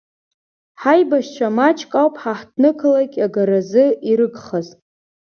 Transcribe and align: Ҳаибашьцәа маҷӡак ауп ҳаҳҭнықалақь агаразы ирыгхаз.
Ҳаибашьцәа 0.81 1.47
маҷӡак 1.55 1.93
ауп 2.01 2.15
ҳаҳҭнықалақь 2.23 3.17
агаразы 3.25 3.85
ирыгхаз. 4.09 4.67